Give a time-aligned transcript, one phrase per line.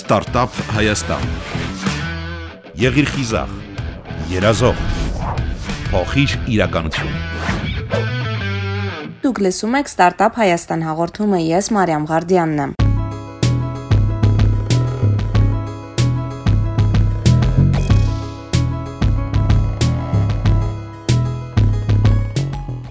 [0.00, 1.24] Ստարտափ Հայաստան։
[2.80, 3.52] Եղիր խիզախ,
[4.32, 4.80] երազող,
[5.90, 7.14] փոխիր իրականություն։
[9.20, 12.79] Դուք լսում եք Ստարտափ Հայաստան հաղորդումը, ես Մարիամ Ղարդյանն եմ։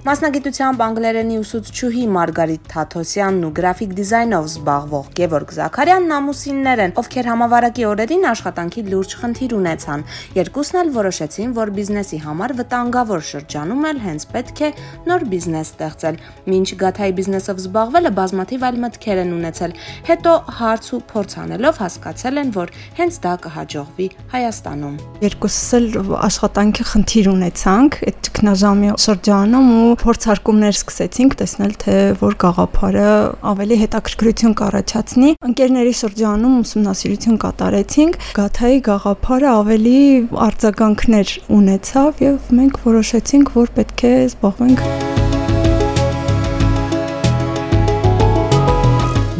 [0.09, 7.85] Մասնագիտությամբ անգլերենի ուսուցչուհի Մարգարիտ Թաթոսյանն ու գրաֆիկ դիզայնով զբաղվող Գևորգ Զաքարյանն ամուսիններ են, ովքեր համավարակի
[7.89, 10.05] օրերին աշխատանքի լուրջ խնդիր ունեցան։
[10.39, 14.71] Երկուսն էլ որոշեցին, որ բիզնեսի համար վտանգավոր շրջանում էլ հենց պետք է
[15.13, 16.19] նոր բիզնես ստեղծել։
[16.49, 19.77] Մինչ Գաթայի բիզնեսով զբաղվելը բազմաթիվ այլ մտքեր են ունեցել։
[20.09, 24.97] Հետո հարց ու փորձ անելով հասկացել են, որ հենց դա կհաջողվի Հայաստանում։
[25.29, 25.87] Երկուսս էլ
[26.29, 33.07] աշխատանքի խնդիր ունեցանք այդ ճգնաժամի շրջանում ու փորձարկումներ սկսեցինք տեսնել, թե որ գաղափարը
[33.51, 39.99] ավելի հետաքրքրություն կառաջացնի։ Ընկերների շրջանում ուսումնասիրություն կատարեցինք, գաթայի գաղափարը ավելի
[40.47, 44.85] արձագանքներ ունեցավ եւ մենք որոշեցինք, որ պետք է զբաղվենք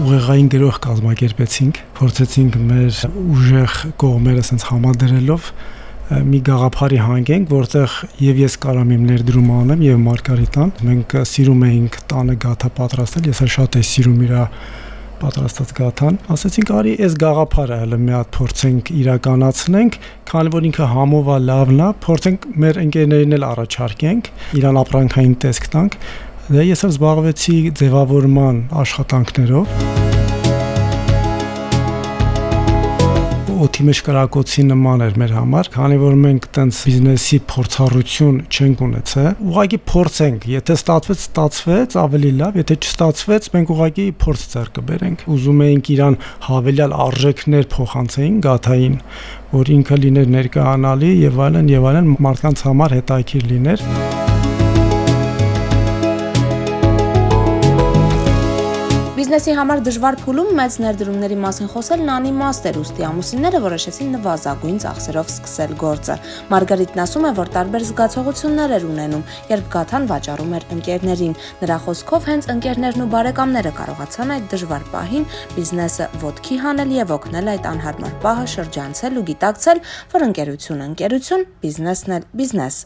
[0.10, 5.52] ուղեղային գրող կազմակերպեցինք, փորձեցինք մեր ուժեղ կողմերը sense համադրելով
[6.10, 11.98] մի գաղափարի հանգենք, որտեղ եւ ես կարամ իմ ներդրումը անեմ եւ Մարգարիտան։ Մենք սիրում էինք
[12.10, 14.46] տանը գաթա պատրաստել, ես էլ շատ եմ սիրում իրա
[15.20, 19.98] պատրաստած գաթան։ Ասացինք, արի այս գաղափարը հələ մի հատ փորձենք իրականացնենք,
[20.32, 24.32] քանի որ ինքը համով է լավն է, փորձենք մեր ընկերներին էլ առաջարկենք,
[24.64, 25.98] իրան ապրանքային տեսք տանք։
[26.50, 30.09] Դա ես էլ զբաղվեցի ձևավորման աշխատանքներով
[33.66, 39.28] օթի մեջ կրակոցի նման էր մեր համար, քանի որ մենք տենց բիզնեսի փորձառություն չենք ունեցել։
[39.50, 45.64] Ուղղակի փորձենք, եթե ստացվեց, ստացվեց, ավելի լավ, եթե չստացվեց, մենք ուղղակի փորձ ձեռ կբերենք։ Ուզում
[45.68, 46.18] էինք իրան
[46.50, 48.98] հավելյալ արժեքներ փոխանցեին գաթային,
[49.60, 54.29] որ ինքը լիներ ներկայանալի եւ այլն եւ այլն մարդկանց համար հետաքրքիր լիներ։
[59.20, 65.32] Բիզնեսի համար դժվար փուլում մեծ ներդրումների մասին խոսելն անիմաստ էր, ուստի ամուսինները որոշեցին նվազագույն ծախսերով
[65.34, 66.16] սկսել գործը։
[66.54, 72.30] Մարգարիտն ասում է, որ տարբեր զգացողություններ էր ունենում, երբ Գաթան վաճառում էր ընկերներին։ Նրա խոսքով
[72.32, 75.28] հենց ընկերներն ու բարեկամները կարողացան այդ դժվար պահին
[75.60, 79.84] բիզնեսը ոտքի հանել եւ օգնել այդ անհարմար պահը շրջանցել ու գիտակցել,
[80.16, 82.80] որ ընկերությունը ընկերություն, բիզնեսն էլ բիզնես։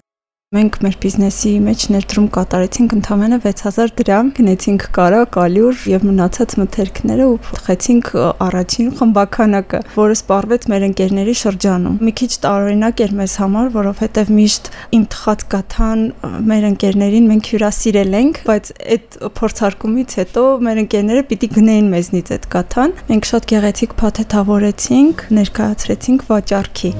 [0.53, 7.25] Մենք մեր բիզնեսի մեջ ներդրում կատարեցինք ընդամենը 6000 դրամ, գնեցինք կարակ, ալյուր եւ մնացած մթերքները
[7.25, 8.11] ու փոխեցինք
[8.45, 14.69] առաջին խմբականակը, որը սպառվեց մեր ընկերների շրջանում։ Մի քիչ տարօրինակ էր մեզ համար, որովհետեւ միշտ
[14.93, 16.05] իմ թխած կաթան
[16.53, 22.47] մեր ընկերներին մենք հյուրասիրել ենք, բայց այդ փորձարկումից հետո մեր ընկերները պիտի գնային մեզնից այդ
[22.53, 26.93] կաթան։ Մենք շատ գեղեցիկ փաթեթավորեցինք, ներկայացրեցինք վաճառքի։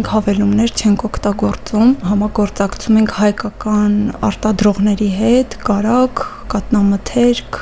[0.00, 6.22] մենք հավելումներ չենք օգտագործում, համագործակցում ենք հայկական արտադրողների հետ, կարակ,
[6.54, 7.58] կատնամթերք,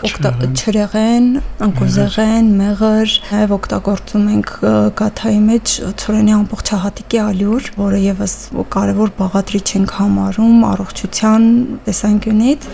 [0.55, 1.27] չրեղեն,
[1.67, 4.55] անկոզեղեն, մեղր, նաև օգտագործում ենք
[5.03, 8.37] գաթայի մեջ ծորենի ամբողջահատիկի ալյուր, որը եւս
[8.79, 11.51] կարևոր բաղադրիչ ենք համարում առողջության
[11.91, 12.71] տեսանկյունից։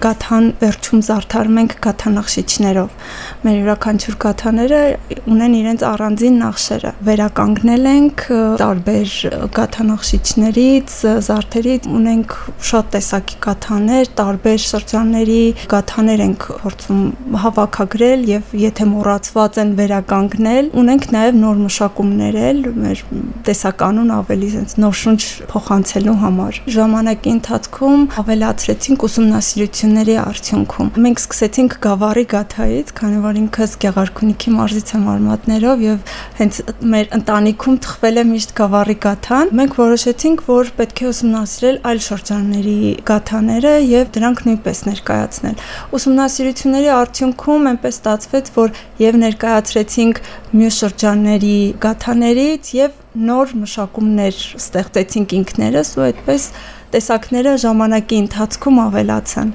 [0.00, 2.92] գաթան վերջում զարդարում ենք գաթանախշիչներով։
[3.44, 4.80] Մեր յուրաքանչյուր գաթաները
[5.30, 8.24] ունեն իրենց առանձին նախշերը։ Վերականգնել ենք
[8.60, 9.10] տարբեր
[9.58, 10.94] գաթանախշիչներից,
[11.28, 12.36] զարդերից ունենք
[12.70, 15.42] շատ տեսակի գաթաներ, տարբեր շրջանների
[15.74, 17.02] գաթաներ ենք փորձում
[17.44, 23.04] հավաքագրել եւ եթե մոռացված են վերականգնել, ունենք նաեւ նոր մշակումներ էլ մեր
[23.50, 31.72] տեսականուն ավելի sense նոր շունչ փոխանցելու համար։ Ժամանակի ընթացքում ավելացրեցինք ուսումնասիրություն ուսումնասիրությունների արդյունքում մենք սկսեցինք
[31.82, 36.60] գավառի գաթայից, քանի որ ինքս Գեղարքունիքի մարզից եմ արմատներով եւ հենց
[36.92, 42.78] մեր ընտանիքում թխվել է միշտ գավառի գաթան։ Մենք որոշեցինք, որ պետք է ուսումնասիրել այլ շրջանների
[43.10, 45.64] գաթաները եւ դրանք նույնպես ներկայացնել։
[45.98, 50.22] Ուսումնասիրությունների արդյունքում այնպես ստացվեց, որ եւ ներկայացրեցինք
[50.60, 53.00] մյուս շրջանների գաթաներից եւ
[53.30, 56.46] նոր մշակումներ ստեղծեցինք ինքներս ու այդպես
[56.94, 59.50] տեսակները ժամանակի ընթացքում ավելացան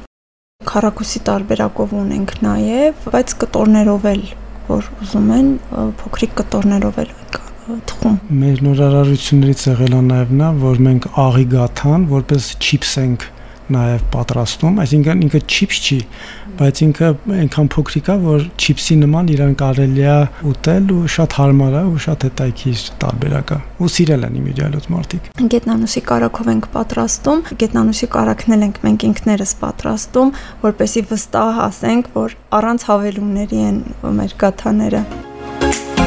[0.63, 4.21] քարակուսի տարբերակով ունենք նաև, բայց կտորներով էլ,
[4.69, 5.49] որ ուզում են,
[5.99, 7.11] փոքրիկ կտորներով էլ
[7.91, 13.27] թխում։ Մեր նորարարություններից եղել է նաև նա, որ մենք աղի գաթան որպես չիփս ենք
[13.73, 15.97] նաև պատրաստում, այսինքն ինքը չիփս չի,
[16.59, 20.17] բայց ինքը այնքան փոքրիկ է, որ չիփսի նման իրան կարելի է
[20.51, 25.29] ուտել ու շատ հարմար է ու շատ հետաքրքիր տարբերակ է։ Ու սիրել են իմիջիալոց մարդիկ։
[25.55, 30.33] Գետնանուսի կարակով ենք պատրաստում, գետնանուսի կարակն ենք մենք ինքներս պատրաստում,
[30.63, 33.79] որպեսի վստահ ասենք, որ առանց հավելումների են
[34.21, 35.05] մեր կաթաները։
[35.65, 36.04] Ինչ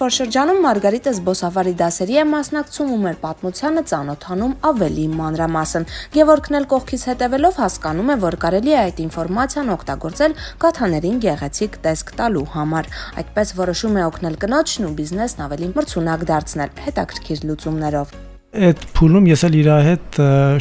[0.00, 6.68] որ շրջանում Մարգարիտը զբոսավարի դասերի է մասնակցում ու մեր պատմությանը ծանոթանում ավելի մանրամասն։ Գևորգն էլ
[6.72, 12.90] կողքից հետևելով հասկանում է, որ կարելի է այդ ինֆորմացիան օգտագործել կաթաներին գեղեցիկ տեսք տալու համար։
[13.20, 19.42] Այդպես որոշում է օգնել կնոջն ու բիզնեսն ավելի մրցունակ դարձնել հետաքրքիր լուծումներով այդ փուլում ես
[19.46, 20.16] էլ իր հետ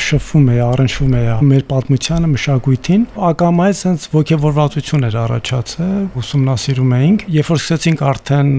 [0.06, 7.50] շփվում էի, առնչվում էի մեր պատմությանը, մշակույթին, ակամայից sense ողջավորվածություն էր առաջացել, ուսումնասիրում էինք, երբ
[7.50, 8.52] որ սկսեցինք արդեն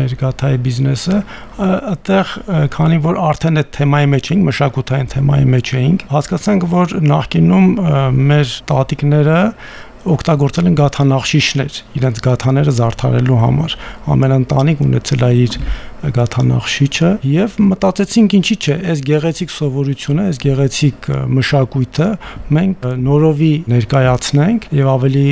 [0.00, 1.20] մեր գաթայի բիզնեսը,
[1.92, 2.34] այդտեղ
[2.74, 7.72] քանի որ արդեն այդ թեմայի մեջ էինք, մշակութային թեմայի մեջ էինք, հասկացանք, որ նախկինում
[8.32, 9.40] մեր տատիկները
[10.02, 13.74] օգտագործել են գաթանախշիշներ իրենց գաթաները զարդարելու համար
[14.12, 15.56] ամեն ընտանիք ունեցել է իր
[16.16, 21.06] գաթանախշիչը եւ մտածեցինք ինչի՞ չէ այս գեղեցիկ սովորությունը այս գեղեցիկ
[21.36, 22.08] մշակույթը
[22.58, 25.26] մենք նորովի ներկայացնենք եւ ավելի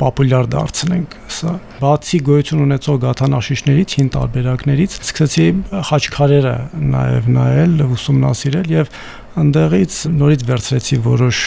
[0.00, 1.52] պոպուլյար դարձնենք սա
[1.84, 5.46] բացի գոյություն ունեցող գաթանախշիչներից հին տարբերակներից սկսեցի
[5.90, 6.56] խաչքարերը
[6.94, 8.96] նաեւ նայել ուսումնասիրել եւ
[9.34, 11.38] ընդեղից նորից վերցրեցի որոշ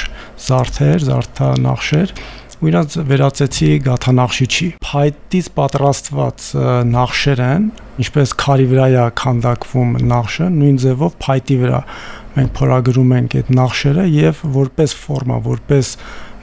[0.44, 2.14] զարդեր, զարդանախշեր
[2.58, 6.46] ու իրանց վերածեցի գաթանախշիչի։ Փայտից պատրաստված
[6.92, 7.68] նախշեր են,
[8.02, 11.82] ինչպես քարի վրա է քանդակվում նախշը, նույն ձևով փայտի վրա
[12.38, 15.92] մենք փորագրում ենք այդ նախշերը եւ որպես ֆորմա, որպես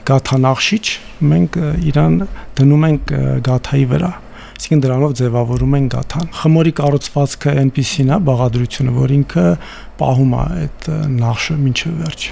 [0.05, 0.85] գաթանախշիչ
[1.31, 1.57] մենք
[1.91, 2.19] իրան
[2.59, 3.13] դնում ենք
[3.47, 4.11] գաթայի վրա
[4.55, 9.47] այսինքն դրանով ձևավորում են գաթան։ Խմորի կառուցվածքը այնպեսին է, բաղադրությունը, որ ինքը
[9.99, 10.87] պահում է այդ
[11.19, 12.29] նախշը մինչև վերջ։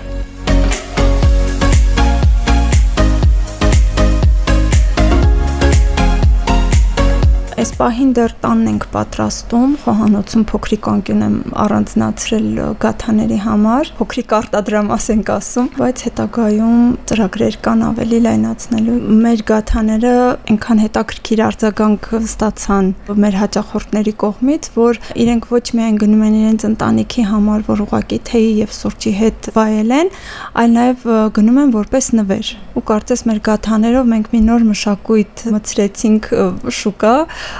[7.64, 12.48] Այս պահին դեռ տանն ենք պատրաստում, խոհանոցում փոքրիկ անկյուն եմ առանձնացրել
[12.84, 20.12] գաթաների համար, փոքրիկ արտադրամաս ենք ասում, բայց հետագայում ծրագրեր կան ավելի լայնացնելու։ Մեր գաթաները
[20.52, 22.92] այնքան հետաքրքիր արձագանք ստացան
[23.24, 28.52] մեր հաճախորդների կողմից, որ իրենք ոչ միայն գնում են իրենց ընտանիքի համար, որ ուղակի թեյի
[28.60, 30.14] եւ սուրճի հետ վայել են,
[30.60, 31.08] այլ նաեւ
[31.40, 36.30] գնում են որպես նվեր։ Ու կարծես մեր գաթաներով մենք մի նոր մշակույթ մցրեցինք
[36.74, 37.14] շուկա,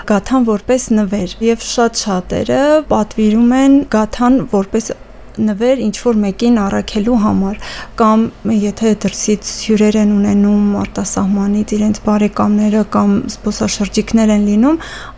[0.10, 2.62] գաթան որպես նվեր եւ շատ շատերը
[2.92, 4.92] պատվիրում են գաթան որպես
[5.38, 7.58] նվեր ինչ որ մեկին առաքելու համար
[8.00, 14.78] կամ եթե դրսից հյուրեր են ունենում արտասահմանից իրենց բարեկամները կամ զբոսաշրջիկներ են լինում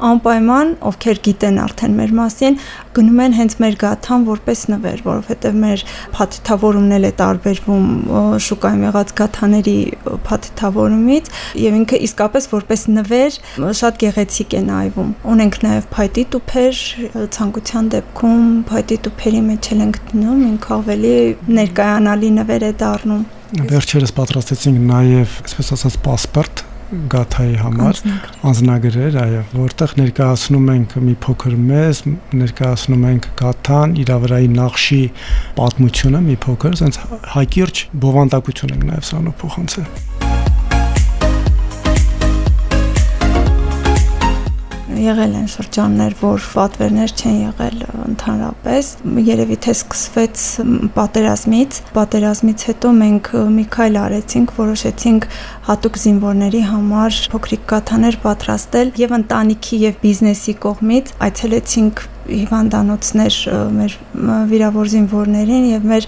[0.09, 2.59] անպայման ովքեր գիտեն արդեն մեր մասին
[2.95, 5.85] գնում են հենց մեր գաթան որպես նվեր որովհետև մեր
[6.15, 7.87] փաթեթավորումն է տարբերվում
[8.45, 9.77] շուկայում եղած գաթաների
[10.29, 11.31] փաթեթավորումից
[11.65, 13.39] եւ ինքը իսկապես որպես նվեր
[13.81, 16.81] շատ գեղեցիկ է նայվում ունենք նաեւ փայտի տուփեր
[17.35, 21.14] ցանկության դեպքում փայտի տուփերի մեջ ենք գտնում, ինքը ավելի
[21.60, 23.22] ներկայանալի նվեր է դառնում։
[23.70, 26.64] Վերջերս պատրաստեցինք նաև, այսպես ասած, паспорт
[27.10, 27.98] գաթայի համար
[28.50, 32.00] անձնագրեր, այո, որտեղ ներկայացնում ենք մի փոքր մեզ,
[32.40, 35.02] ներկայացնում ենք գաթան, իր վրայի նախշի
[35.60, 36.98] պատմությունը մի փոքր, ասենց
[37.36, 40.13] հակիրճ բովանդակություն ենք նաև սրանով փոխանցել։
[45.01, 48.89] եղել են շրջաններ, որ պատվերներ չեն եղել ընդհանրապես։
[49.29, 50.45] Երևի թե սկսվեց
[50.95, 55.29] պատերազմից, պատերազմից հետո մենք մի քայլ արեցինք, որոշեցինք
[55.69, 63.35] հատուկ զինվորների համար փոքրիկ կաթաներ պատրաստել եւ ընտանիքի եւ բիզնեսի կողմից այցելեցինք հիվանդանոցներ
[63.75, 63.95] մեր
[64.49, 66.07] վիրավոր զինվորներին եւ մեր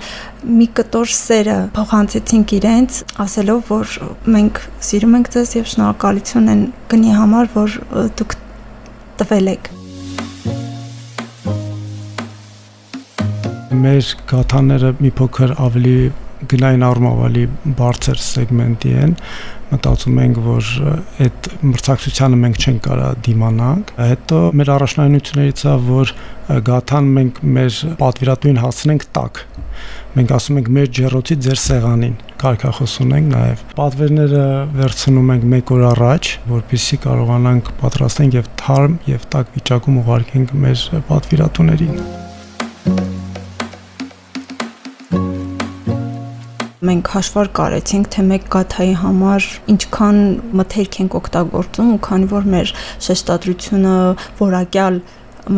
[0.57, 3.93] մի կտոր սերը փոխանցեցինք իրենց ասելով որ
[4.37, 7.79] մենք սիրում ենք ձեզ եւ շնորհակալություն են գնի համար որ
[8.17, 8.37] դուք
[9.21, 9.69] տվել եք։
[13.77, 15.97] Մեր գաթաները մի փոքր ավելի
[16.51, 17.43] գնային առումով ավելի
[17.77, 19.15] բարձր սեգմենտի են
[19.67, 20.67] մտածում ենք որ
[21.25, 26.13] այդ մրցակցությանը մենք չենք կարա դիմանանք հետո մեր առաջնայնություններից է որ
[26.67, 29.41] գաթան մենք մեր պատվիրատուին հասցնենք տակ
[30.17, 34.45] մենք ասում ենք մեր ջերոցի ձեր սեղանին կարգախոս ունենք նաև պատվերները
[34.77, 40.87] վերցնում ենք 1 օր առաջ որպեսզի կարողանանք պատրաստենք եւ թարմ եւ տաք վիճակում ուղարկենք մեր
[41.11, 41.99] պատվիրատուներին
[46.87, 50.19] մենք հաշվար կարեցինք, թե մեկ գաթայի համար ինչքան
[50.61, 52.73] մթերք ենք օգտագործում ու քանի որ մեր
[53.07, 53.95] շեշտադրությունը
[54.41, 54.99] որակյալ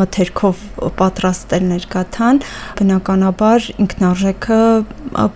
[0.00, 0.64] մթերքով
[1.00, 2.40] պատրաստել ներկաթան,
[2.78, 4.60] բնականաբար ինքնարժեքը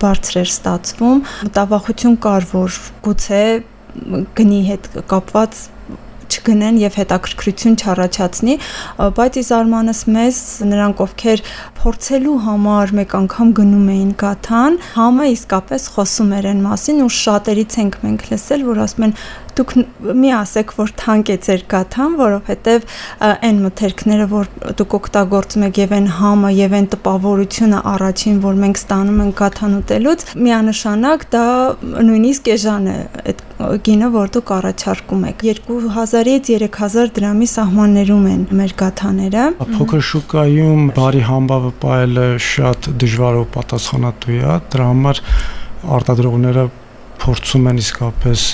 [0.03, 3.41] բարձր էր ստացվում։ Մտավախություն կար, որ գուցե
[4.39, 5.63] գնի հետ կապված
[6.31, 8.57] չգնեն եւ հետաքրքրություն չառաջացնի,
[9.19, 10.41] բայց ի զարմանս մեզ
[10.73, 11.43] նրանք ովքեր
[11.79, 17.79] փորձելու համար մեկ անգամ գնում էին գաթան, համը իսկապես խոսում էր այն մասին ու շատերից
[17.85, 19.17] ենք մենք լսել, որ ասում են
[19.55, 19.73] դուք
[20.19, 22.87] մի ասեք, որ թանկ է ձեր գաթան, որովհետև
[23.27, 24.49] այն մթերքները, որ
[24.81, 29.77] դուք օգտագործում եք եւ այն համը եւ այն տպավորությունը առաջին, որ մենք ստանում ենք գաթան
[29.79, 31.45] ուտելուց, միանշանակ դա
[32.09, 38.73] նույնիսկ էժան է այդ գինը, որ դուք առաջարկում եք։ 2000-ից 3000 դրամի սահմաններում են մեր
[38.81, 39.43] գաթաները։
[39.75, 45.21] Փոքր շուկայում բարի համբավը պայելը շատ դժվար ու պատասխանատու է, դրա համար
[45.95, 46.65] արտադրողները
[47.23, 48.45] փորձում են իսկապես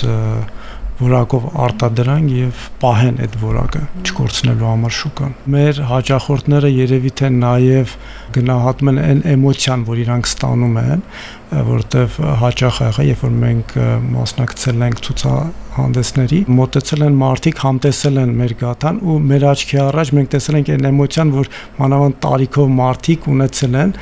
[1.02, 7.94] որակով արտադրան եւ պահեն այդ որակը չկորցնելու համար շուկան։ Մեր հաճախորդները երևի թե նաեւ
[8.36, 11.04] գնահատում են այն էմոցիան, որ իրանք ստանում են,
[11.52, 13.74] որտեվ հաճախ եղա, երբ որ մենք
[14.12, 20.32] մասնակցել ենք ցուցահանդեսների, մոտեցել են մարդիկ, համտեսել են մեր գաթան ու մեր աչքի առաջ մենք
[20.32, 21.50] տեսել ենք այն էմոցիան, որ
[21.82, 23.94] մանավանդ տարիքով մարդիկ ունեցել են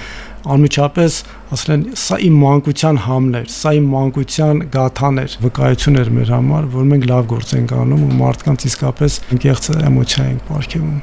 [0.54, 1.18] անմիջապես
[1.56, 6.34] ասել են սա իմ մանկության համն էր, սա իմ մանկության գաթան էր, վկայություն էր մեր
[6.38, 11.00] համար, որ մենք լավ գործ ենք անում ու մարդկանց իսկապես անկեղծ էմոցիա ենք ապարգևում։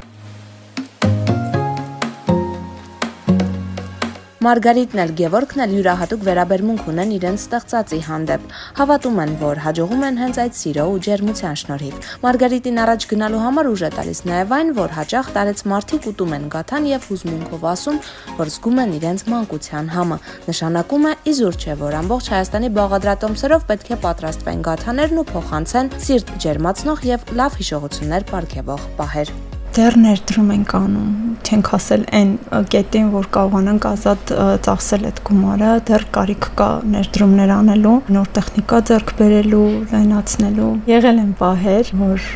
[4.48, 8.44] Մարգարիտն էլ Գևորգն էլ յուրահատուկ վերաբերմունք ունեն իրենց ստեղծածի հանդեպ։
[8.78, 13.68] Հավատում են, որ հաջողում են հենց այդ սիրո ու ջերմության շնորհիվ։ Մարգարիտին առաջ գնալու համար
[13.68, 18.00] ուժ է տալիս նաև այն, որ հաճախ տարեց մարդիկ ուտում են գաթան եւ հուզմունքով ասում,
[18.38, 23.92] որ զգում են իրենց մանկության համը։ Նշանակում է իզուր չէ, որ ամբողջ Հայաստանի բաղադրատոմսերով պետք
[23.92, 30.72] է պատրաստվեն գաթաներն ու փոխանցեն սիրտ ջերմացնող եւ լավ հիշողություններ ապարգևող պահեր դեռ ներդրում ենք
[30.78, 31.10] անում,
[31.48, 32.30] չենք ասել այն
[32.72, 34.32] կետին, որ կարողանանք ազատ
[34.66, 41.34] ծախսել այդ գումարը, դեռ կարիք կա ներդրումներ անելու, նոր տեխնիկա ձեռք բերելու, լայնացնելու։ Եղել են
[41.42, 42.26] պահեր, որ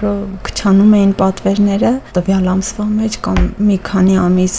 [0.50, 3.40] քչանում էին պատվերները, տվյալ ամսվա մեջ կամ
[3.72, 4.58] մի քանի ամիս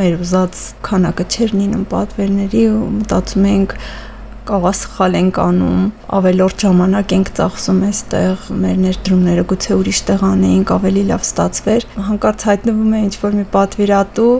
[0.00, 3.78] մեր ուզած քանակը չէր լինում պատվերների ու մտածում ենք
[4.44, 5.84] կաղասխալ ենք անում,
[6.18, 12.44] ավելորդ ժամանակ ենք ծախսում այստեղ, մեր ներդրումները գուցե ուրիշ տեղ անեինք, ավելի լավ ստացվեր։ Հանկարծ
[12.50, 14.34] հայտնվում է ինչ-որ մի պատվիրատու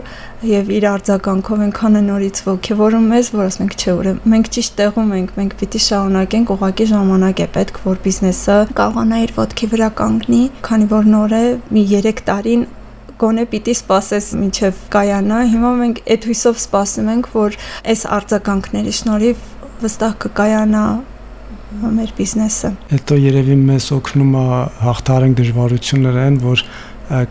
[0.45, 4.79] եւ իր արձագանքով ենքան է նորից ողքեվորում մեզ, որ ասում ենք, չէ, ուրեմն մենք ճիշտ
[4.85, 9.91] տեղում ենք, մենք պիտի շարունակենք, ուղղակի ժամանակ է պետք, որ բիզնեսը կարողանա իր ոտքի վրա
[10.05, 12.67] կանգնի, քանի որ նոր է մի 3 տարին
[13.15, 17.55] գոնե պիտի սпасես մինչև կայանա։ Հիմա մենք այդ հույսով սպասում ենք, որ
[17.93, 19.45] այս արձագանքների շնորհիվ
[19.81, 20.85] վստահ կկայանա
[21.95, 24.43] մեր բիզնեսը։ Հետո երևի մեզ օգնում է
[24.85, 26.63] հաղթարենք դժվարություններն, որ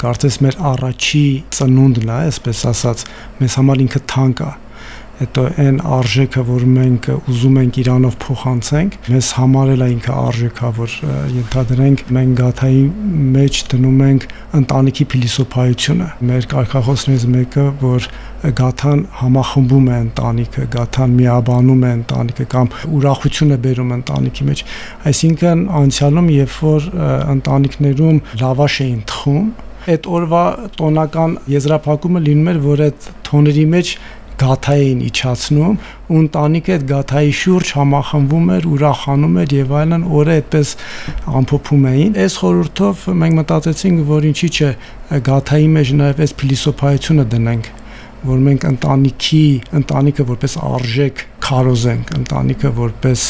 [0.02, 1.24] կարծես մեր առաջի
[1.56, 3.06] ծնունդն է, այսպես ասած,
[3.40, 4.50] մեզ համար ինքը թանկ է
[5.20, 10.70] հետո այն արժեքը, որ մենք ուզում ենք Իրանով փոխանցենք, մեզ համար էլ է ինքը արժեքա,
[10.78, 10.96] որ
[11.34, 12.82] ենթադրենք մենք գաթայի
[13.34, 14.26] մեջ դնում ենք
[14.58, 18.08] ընտանիքի փիլիսոփայությունը։ Մեր կարգախոսներից մեկը, որ
[18.58, 24.64] գաթան համախմբում է ընտանիքը, գաթան միաբանում է ընտանիքը կամ ուրախություն է բերում ընտանիքի մեջ։
[25.14, 26.88] Այսինքն անցյալում, երբ որ
[27.34, 29.46] ընտանիքներում լավաշ էին թխում,
[29.84, 30.42] այդ օրվա
[30.78, 33.90] տոնական եզրափակումը լինում էր, որ այդ թոների մեջ
[34.40, 35.76] գաթա էին իջացնում
[36.10, 40.74] ու ընտանիքը այդ գաթայի շուրջ համախմբվում էր, ուրախանում էր եւ այլն, օրը այդպես
[41.40, 44.70] ամփոփում էին։ Այս խորհրդով մենք մտածեցինք, որ ինչի՞ չէ
[45.30, 47.72] գաթայի մեջ նաեւ այս փիլիսոփայությունը դնենք
[48.24, 49.46] որ մենք ընտանիքի,
[49.80, 53.24] ընտանիքը որպես արժեք քարոզենք, ընտանիքը որպես